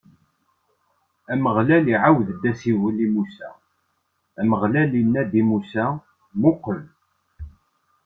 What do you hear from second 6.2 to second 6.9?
Muqel!